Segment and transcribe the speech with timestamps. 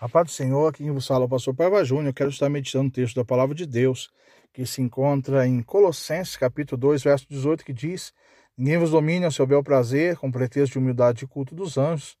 [0.00, 2.14] A paz do Senhor, quem vos fala é o pastor Paiva Júnior.
[2.14, 4.10] Quero estar meditando o texto da palavra de Deus,
[4.50, 8.10] que se encontra em Colossenses, capítulo 2, verso 18, que diz:
[8.56, 12.16] Ninguém vos domine ao seu bel prazer, com pretexto de humildade e culto dos anjos,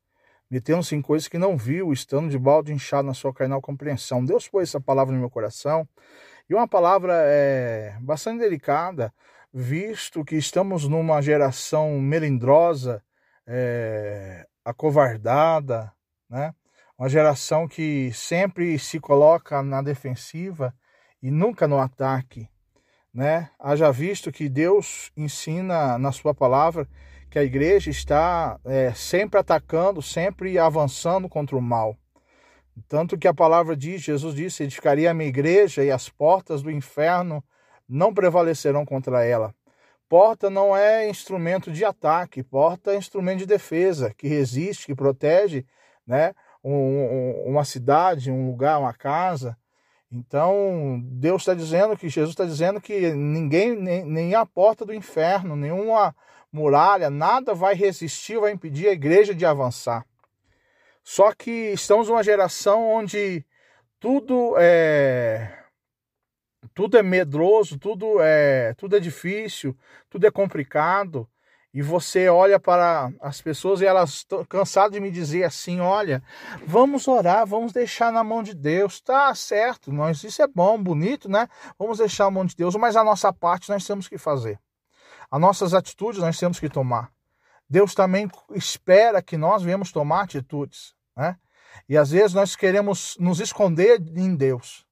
[0.50, 4.22] metendo-se em coisas que não viu, estando de balde inchado na sua carnal compreensão.
[4.22, 5.88] Deus pôs essa palavra no meu coração,
[6.50, 9.10] e uma palavra é, bastante delicada,
[9.50, 13.02] visto que estamos numa geração melindrosa,
[13.46, 15.90] é, acovardada,
[16.28, 16.54] né?
[17.00, 20.74] Uma geração que sempre se coloca na defensiva
[21.22, 22.46] e nunca no ataque,
[23.12, 23.48] né?
[23.58, 26.86] Haja visto que Deus ensina na sua palavra
[27.30, 31.96] que a igreja está é, sempre atacando, sempre avançando contra o mal.
[32.86, 36.70] Tanto que a palavra diz, Jesus disse, edificaria a minha igreja e as portas do
[36.70, 37.42] inferno
[37.88, 39.54] não prevalecerão contra ela.
[40.06, 45.64] Porta não é instrumento de ataque, porta é instrumento de defesa, que resiste, que protege,
[46.06, 46.34] né?
[46.62, 49.56] Um, uma cidade, um lugar, uma casa.
[50.10, 54.92] Então, Deus está dizendo que, Jesus está dizendo que ninguém, nem, nem a porta do
[54.92, 56.14] inferno, nenhuma
[56.52, 60.04] muralha, nada vai resistir, vai impedir a igreja de avançar.
[61.02, 63.44] Só que estamos numa geração onde
[63.98, 65.56] tudo é
[66.74, 69.76] tudo é medroso, tudo é tudo é difícil,
[70.08, 71.28] tudo é complicado
[71.72, 76.22] e você olha para as pessoas e elas estão cansadas de me dizer assim: olha,
[76.66, 79.00] vamos orar, vamos deixar na mão de Deus.
[79.00, 81.48] Tá certo, nós, isso é bom, bonito, né?
[81.78, 84.58] Vamos deixar na mão de Deus, mas a nossa parte nós temos que fazer.
[85.30, 87.12] As nossas atitudes nós temos que tomar.
[87.68, 91.36] Deus também espera que nós venhamos tomar atitudes, né?
[91.88, 94.84] E às vezes nós queremos nos esconder em Deus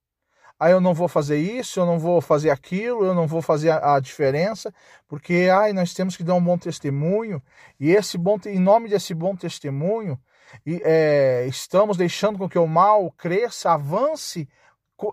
[0.59, 3.71] aí eu não vou fazer isso, eu não vou fazer aquilo, eu não vou fazer
[3.71, 4.75] a, a diferença,
[5.07, 7.43] porque ai, nós temos que dar um bom testemunho,
[7.79, 10.19] e esse bom, em nome desse bom testemunho,
[10.67, 14.49] e, é, estamos deixando com que o mal cresça, avance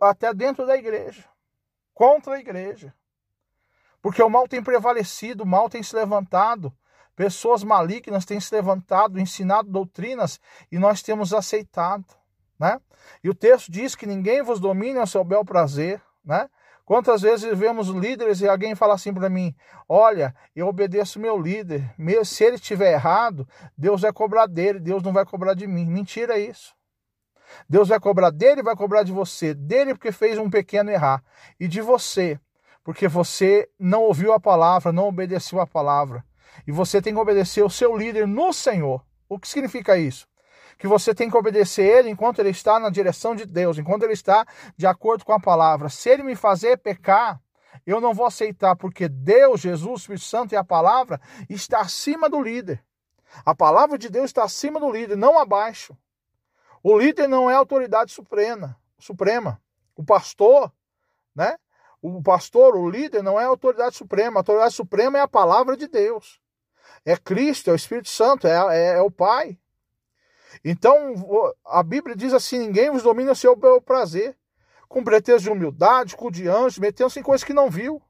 [0.01, 1.23] até dentro da igreja,
[1.94, 2.94] contra a igreja.
[4.01, 6.72] Porque o mal tem prevalecido, o mal tem se levantado,
[7.16, 10.39] pessoas malignas têm se levantado, ensinado doutrinas
[10.72, 12.05] e nós temos aceitado.
[12.59, 12.79] Né?
[13.23, 16.01] E o texto diz que ninguém vos domine ao seu bel prazer.
[16.23, 16.49] Né?
[16.85, 19.55] Quantas vezes vemos líderes e alguém fala assim para mim:
[19.89, 21.93] Olha, eu obedeço meu líder,
[22.23, 25.85] se ele estiver errado, Deus vai cobrar dele, Deus não vai cobrar de mim.
[25.85, 26.75] Mentira isso.
[27.69, 31.23] Deus vai cobrar dele, vai cobrar de você, dele porque fez um pequeno errar,
[31.59, 32.39] e de você,
[32.83, 36.23] porque você não ouviu a palavra, não obedeceu a palavra.
[36.67, 39.03] E você tem que obedecer o seu líder no Senhor.
[39.27, 40.27] O que significa isso?
[40.78, 44.13] Que você tem que obedecer ele enquanto ele está na direção de Deus, enquanto ele
[44.13, 44.46] está
[44.78, 45.90] de acordo com a palavra.
[45.90, 47.41] Se ele me fazer pecar,
[47.86, 51.19] eu não vou aceitar, porque Deus, Jesus, Espírito Santo e a palavra
[51.50, 52.84] está acima do líder.
[53.46, 55.97] A palavra de Deus está acima do líder, não abaixo.
[56.84, 59.62] O líder não é autoridade suprema, suprema.
[59.96, 60.72] O pastor,
[61.35, 61.58] né?
[62.02, 64.38] O pastor, o líder, não é autoridade suprema.
[64.38, 66.40] A autoridade suprema é a palavra de Deus.
[67.03, 69.58] É Cristo, é o Espírito Santo, é, é, é o Pai.
[70.63, 74.35] Então, a Bíblia diz assim: ninguém vos domina o seu prazer,
[74.88, 78.01] com pretexto de humildade, com de anjos, metendo-se em coisas que não viu.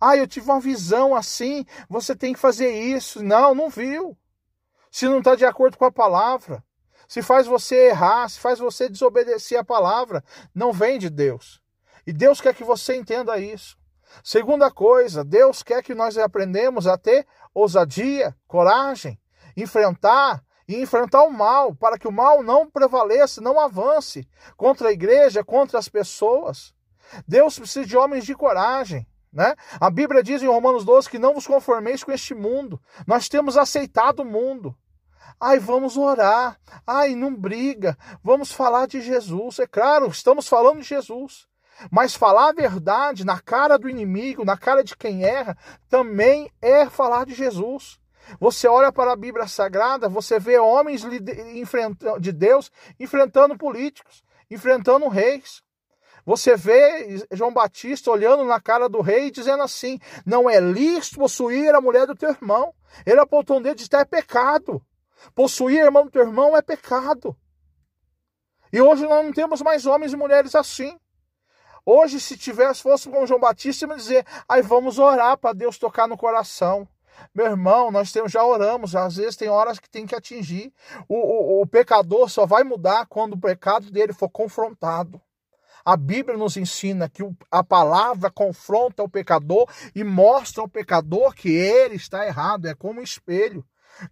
[0.00, 3.22] Ah, eu tive uma visão assim, você tem que fazer isso.
[3.22, 4.16] Não, não viu.
[4.90, 6.62] Se não está de acordo com a palavra,
[7.08, 10.22] se faz você errar, se faz você desobedecer a palavra,
[10.54, 11.60] não vem de Deus.
[12.06, 13.76] E Deus quer que você entenda isso.
[14.22, 19.18] Segunda coisa, Deus quer que nós aprendemos a ter ousadia, coragem,
[19.56, 24.92] enfrentar e enfrentar o mal, para que o mal não prevaleça, não avance contra a
[24.92, 26.74] igreja, contra as pessoas.
[27.26, 29.06] Deus precisa de homens de coragem.
[29.32, 29.54] Né?
[29.80, 32.80] A Bíblia diz em Romanos 12 que não vos conformeis com este mundo.
[33.06, 34.76] Nós temos aceitado o mundo.
[35.40, 36.58] Ai, vamos orar.
[36.86, 37.96] Ai, não briga.
[38.22, 39.58] Vamos falar de Jesus.
[39.58, 41.46] É claro, estamos falando de Jesus.
[41.90, 45.56] Mas falar a verdade na cara do inimigo, na cara de quem erra,
[45.88, 48.00] também é falar de Jesus.
[48.38, 51.02] Você olha para a Bíblia Sagrada, você vê homens
[52.20, 55.62] de Deus enfrentando políticos, enfrentando reis.
[56.24, 61.18] Você vê João Batista olhando na cara do rei e dizendo assim: não é lícito
[61.18, 62.74] possuir a mulher do teu irmão.
[63.06, 64.82] Ele apontou um dedo e disse: é pecado.
[65.34, 67.34] Possuir a irmã do teu irmão é pecado.
[68.70, 70.98] E hoje nós não temos mais homens e mulheres assim.
[71.84, 76.06] Hoje, se tivesse, fosse como João Batista, ia dizer: aí vamos orar para Deus tocar
[76.06, 76.86] no coração.
[77.34, 80.72] Meu irmão, nós temos, já oramos, às vezes tem horas que tem que atingir.
[81.08, 85.20] O, o, o pecador só vai mudar quando o pecado dele for confrontado.
[85.84, 91.48] A Bíblia nos ensina que a palavra confronta o pecador e mostra ao pecador que
[91.48, 93.64] ele está errado, é como um espelho.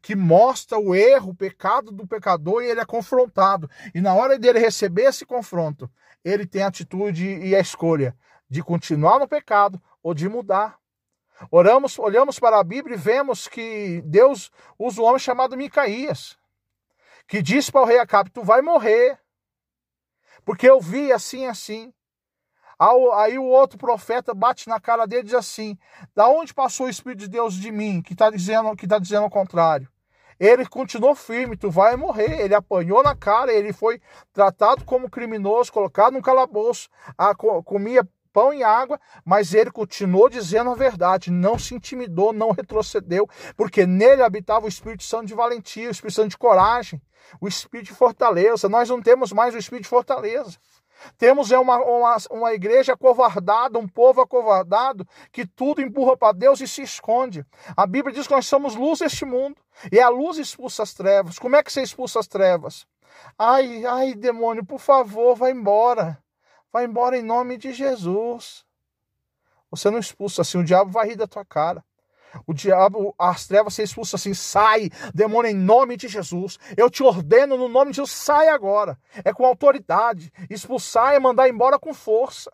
[0.02, 3.70] que mostra o erro, o pecado do pecador e ele é confrontado.
[3.94, 5.90] E na hora dele receber esse confronto,
[6.24, 8.16] ele tem a atitude e a escolha
[8.48, 10.78] de continuar no pecado ou de mudar.
[11.50, 16.38] Oramos, olhamos para a Bíblia e vemos que Deus usa um homem chamado Micaías,
[17.26, 19.18] que diz para o rei Acabe: Tu vai morrer,
[20.44, 21.92] porque eu vi assim assim.
[23.14, 25.78] Aí o outro profeta bate na cara dele e diz assim:
[26.14, 29.26] Da onde passou o Espírito de Deus de mim, que está dizendo, que tá dizendo
[29.26, 29.88] o contrário?
[30.38, 32.40] Ele continuou firme, tu vai morrer.
[32.40, 34.00] Ele apanhou na cara, ele foi
[34.32, 36.90] tratado como criminoso, colocado num calabouço,
[37.64, 38.06] comia
[38.36, 43.86] pão e água, mas ele continuou dizendo a verdade, não se intimidou, não retrocedeu, porque
[43.86, 47.00] nele habitava o Espírito Santo de valentia, o Espírito Santo de coragem,
[47.40, 48.68] o Espírito de fortaleza.
[48.68, 50.58] Nós não temos mais o Espírito de fortaleza.
[51.16, 56.60] Temos é uma, uma, uma igreja acovardada, um povo acovardado, que tudo empurra para Deus
[56.60, 57.42] e se esconde.
[57.74, 59.56] A Bíblia diz que nós somos luz deste mundo,
[59.90, 61.38] e a luz expulsa as trevas.
[61.38, 62.86] Como é que você expulsa as trevas?
[63.38, 66.18] Ai, ai, demônio, por favor, vá embora.
[66.76, 68.62] Vai embora em nome de Jesus.
[69.70, 71.82] Você não expulsa assim, o diabo vai rir da tua cara.
[72.46, 76.58] O diabo, as trevas, você expulsa assim, sai, demônio, em nome de Jesus.
[76.76, 78.98] Eu te ordeno no nome de Jesus, sai agora.
[79.24, 80.30] É com autoridade.
[80.50, 82.52] Expulsar é mandar embora com força.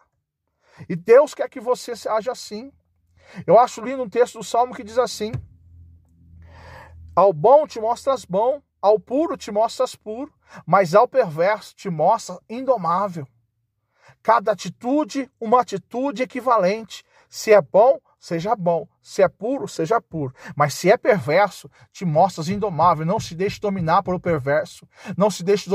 [0.88, 2.72] E Deus quer que você haja assim.
[3.44, 5.32] Eu acho lindo um texto do Salmo que diz assim:
[7.16, 10.32] Ao bom te mostras bom, ao puro te mostras puro,
[10.64, 13.26] mas ao perverso te mostras indomável.
[14.22, 17.04] Cada atitude, uma atitude equivalente.
[17.28, 18.86] Se é bom, seja bom.
[19.02, 20.32] Se é puro, seja puro.
[20.54, 23.04] Mas se é perverso, te mostras indomável.
[23.04, 24.86] Não se deixe dominar pelo perverso.
[25.16, 25.68] Não se deixe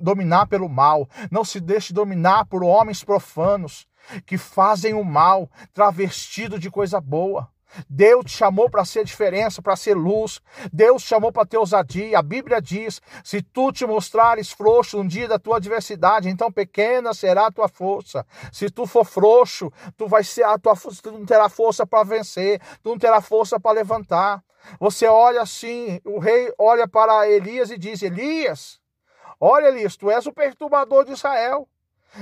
[0.00, 1.08] dominar pelo mal.
[1.30, 3.86] Não se deixe dominar por homens profanos
[4.24, 7.50] que fazem o mal travestido de coisa boa.
[7.88, 10.40] Deus te chamou para ser diferença, para ser luz.
[10.72, 12.18] Deus te chamou para ter ousadia.
[12.18, 17.14] A Bíblia diz: se tu te mostrares frouxo um dia da tua adversidade, então pequena
[17.14, 18.26] será a tua força.
[18.52, 22.60] Se tu for frouxo, tu vai ser a tua tu não terá força para vencer,
[22.82, 24.42] tu não terá força para levantar.
[24.78, 28.80] Você olha assim, o rei olha para Elias e diz: Elias,
[29.38, 31.68] olha Elias, tu és o perturbador de Israel.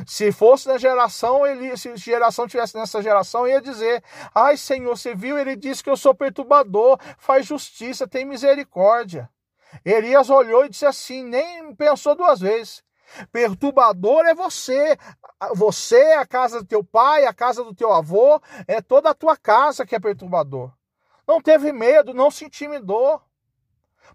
[0.06, 4.02] Se fosse na geração, ele, se geração tivesse nessa geração, ia dizer:
[4.34, 5.38] Ai, Senhor, você viu?
[5.38, 9.28] Ele disse que eu sou perturbador, faz justiça, tem misericórdia.
[9.84, 12.82] Elias olhou e disse assim, nem pensou duas vezes.
[13.32, 14.98] Perturbador é você.
[15.54, 19.36] Você, a casa do teu pai, a casa do teu avô, é toda a tua
[19.36, 20.72] casa que é perturbador.
[21.26, 23.20] Não teve medo, não se intimidou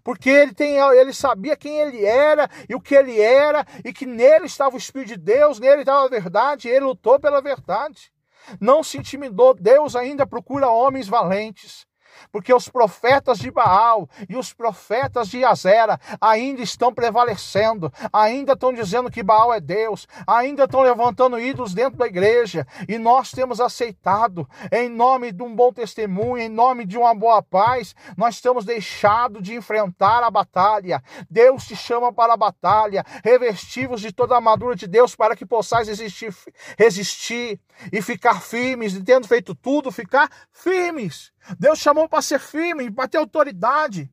[0.02, 4.06] porque ele, tem, ele sabia quem ele era e o que ele era, e que
[4.06, 8.12] nele estava o Espírito de Deus, nele estava a verdade, e ele lutou pela verdade.
[8.60, 11.86] Não se intimidou, Deus ainda procura homens valentes
[12.30, 18.72] porque os profetas de Baal e os profetas de Azera ainda estão prevalecendo, ainda estão
[18.72, 23.60] dizendo que Baal é Deus, ainda estão levantando ídolos dentro da igreja, e nós temos
[23.60, 28.64] aceitado, em nome de um bom testemunho, em nome de uma boa paz, nós temos
[28.64, 31.02] deixado de enfrentar a batalha.
[31.28, 35.46] Deus te chama para a batalha, revestivos de toda a armadura de Deus para que
[35.46, 36.34] possais resistir,
[36.78, 37.60] resistir
[37.92, 41.33] e ficar firmes, e tendo feito tudo, ficar firmes.
[41.58, 44.12] Deus chamou para ser firme, para ter autoridade,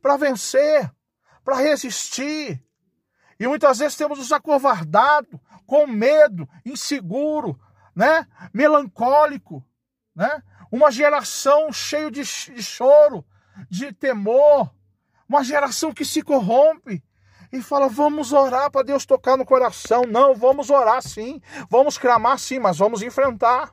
[0.00, 0.90] para vencer,
[1.44, 2.62] para resistir.
[3.38, 7.58] E muitas vezes temos nos acovardado, com medo, inseguro,
[7.94, 8.26] né?
[8.52, 9.64] melancólico,
[10.14, 10.42] né?
[10.70, 13.24] uma geração cheia de, de choro,
[13.68, 14.70] de temor,
[15.28, 17.02] uma geração que se corrompe,
[17.52, 20.02] e fala: vamos orar para Deus tocar no coração.
[20.08, 23.72] Não, vamos orar sim, vamos clamar sim, mas vamos enfrentar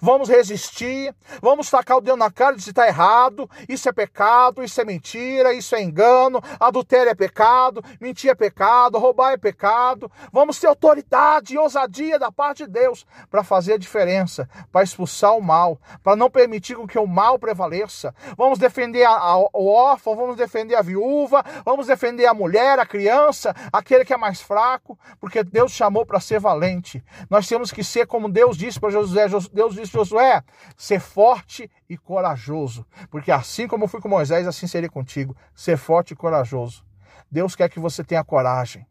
[0.00, 4.62] vamos resistir, vamos tacar o dedo na cara de se está errado, isso é pecado,
[4.62, 10.10] isso é mentira, isso é engano, adultério é pecado, mentir é pecado, roubar é pecado.
[10.32, 15.36] Vamos ter autoridade e ousadia da parte de Deus para fazer a diferença, para expulsar
[15.36, 18.14] o mal, para não permitir que o mal prevaleça.
[18.36, 22.86] Vamos defender a, a, o órfão, vamos defender a viúva, vamos defender a mulher, a
[22.86, 27.02] criança, aquele que é mais fraco, porque Deus chamou para ser valente.
[27.28, 30.42] Nós temos que ser como Deus disse para José, Deus Deus disse Josué:
[30.76, 35.36] ser forte e corajoso, porque assim como fui com Moisés, assim serei contigo.
[35.54, 36.84] Ser forte e corajoso.
[37.30, 38.86] Deus quer que você tenha coragem,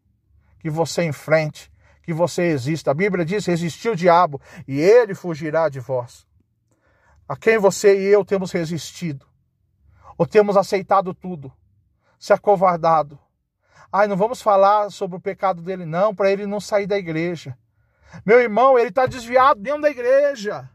[0.60, 1.72] que você enfrente,
[2.04, 2.92] que você exista.
[2.92, 6.28] A Bíblia diz: resistir o diabo e ele fugirá de vós.
[7.28, 9.26] A quem você e eu temos resistido,
[10.18, 11.52] ou temos aceitado tudo,
[12.20, 13.18] se acovardado.
[13.92, 17.58] Ai, não vamos falar sobre o pecado dele, não, para ele não sair da igreja.
[18.26, 20.70] Meu irmão, ele está desviado dentro da igreja.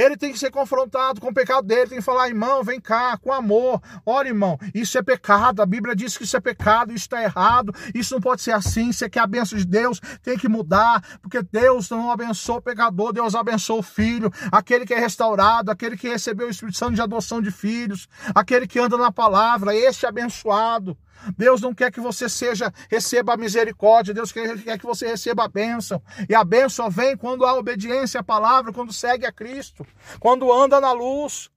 [0.00, 3.18] Ele tem que ser confrontado com o pecado dele, tem que falar, irmão, vem cá,
[3.18, 3.82] com amor.
[4.06, 5.60] Olha, irmão, isso é pecado.
[5.60, 8.90] A Bíblia diz que isso é pecado, isso está errado, isso não pode ser assim.
[8.90, 13.12] Você quer a bênção de Deus, tem que mudar, porque Deus não abençoa o pecador,
[13.12, 17.02] Deus abençoa o filho, aquele que é restaurado, aquele que recebeu o Espírito Santo de
[17.02, 20.96] adoção de filhos, aquele que anda na palavra, este é abençoado.
[21.36, 25.44] Deus não quer que você seja receba a misericórdia, Deus quer, quer que você receba
[25.44, 26.02] a bênção.
[26.28, 29.86] E a bênção vem quando há obediência à palavra, quando segue a Cristo,
[30.18, 31.50] quando anda na luz.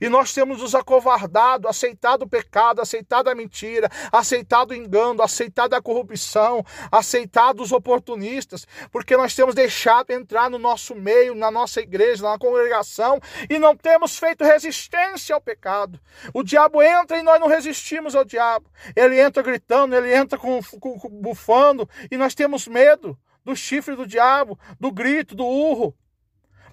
[0.00, 5.74] E nós temos nos acovardado, aceitado o pecado, aceitado a mentira, aceitado o engano, aceitado
[5.74, 11.80] a corrupção, aceitado os oportunistas, porque nós temos deixado entrar no nosso meio, na nossa
[11.80, 16.00] igreja, na congregação, e não temos feito resistência ao pecado.
[16.32, 18.66] O diabo entra e nós não resistimos ao diabo.
[18.94, 23.96] Ele entra gritando, ele entra com, com, com bufando, e nós temos medo do chifre
[23.96, 25.94] do diabo, do grito, do urro.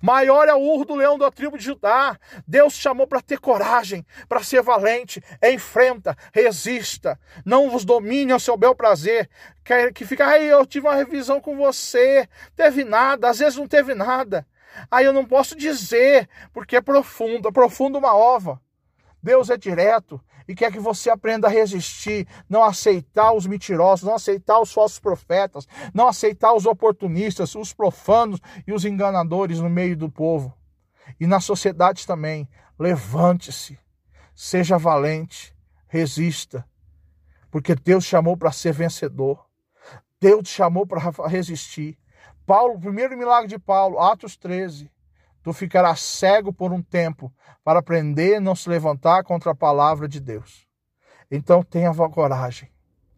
[0.02, 2.18] Maior é o urro do leão da tribo de Judá.
[2.48, 5.22] Deus chamou para ter coragem, para ser valente.
[5.44, 7.20] Enfrenta, resista.
[7.46, 9.30] Não vos domine ao seu bel prazer.
[9.64, 12.28] Que, que fica, aí eu tive uma revisão com você.
[12.56, 14.46] Teve nada, às vezes não teve nada.
[14.90, 18.62] Aí eu não posso dizer, porque é profundo, é profundo uma ova.
[19.22, 24.16] Deus é direto e quer que você aprenda a resistir, não aceitar os mentirosos, não
[24.16, 29.96] aceitar os falsos profetas, não aceitar os oportunistas, os profanos e os enganadores no meio
[29.96, 30.52] do povo.
[31.20, 33.78] E na sociedade também, levante-se,
[34.34, 35.56] seja valente,
[35.88, 36.68] resista,
[37.52, 39.46] porque Deus chamou para ser vencedor.
[40.20, 41.96] Deus te chamou para resistir.
[42.44, 44.90] Paulo, primeiro milagre de Paulo, Atos 13.
[45.44, 50.08] Tu ficarás cego por um tempo, para aprender a não se levantar contra a palavra
[50.08, 50.68] de Deus.
[51.32, 52.70] Então tenha coragem.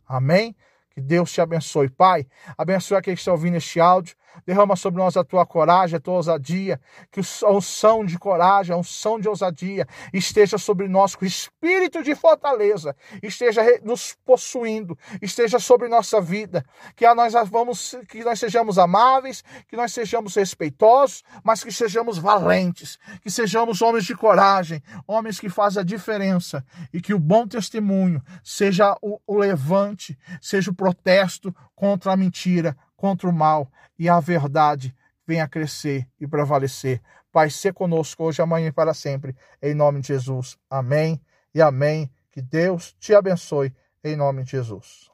[0.08, 0.56] Amém?
[0.92, 1.90] Que Deus te abençoe.
[1.90, 4.16] Pai, abençoe aqueles que estão ouvindo este áudio.
[4.46, 6.80] Derrama sobre nós a tua coragem, a tua ousadia.
[7.12, 12.16] Que a unção de coragem, a unção de ousadia esteja sobre nós, com espírito de
[12.16, 16.66] fortaleza, esteja nos possuindo, esteja sobre nossa vida.
[16.96, 22.98] Que nós vamos, que nós sejamos amáveis, que nós sejamos respeitosos, mas que sejamos valentes,
[23.22, 28.22] que sejamos homens de coragem, homens que fazem a diferença e que o bom testemunho
[28.44, 33.67] seja o, o levante, seja o protesto contra a mentira, contra o mal
[33.98, 37.01] e a verdade venha crescer e prevalecer.
[37.31, 39.36] Pai, ser conosco hoje, amanhã e para sempre.
[39.60, 40.55] Em nome de Jesus.
[40.70, 41.20] Amém
[41.55, 42.12] e amém.
[42.29, 43.74] Que Deus te abençoe.
[44.03, 45.10] Em nome de Jesus.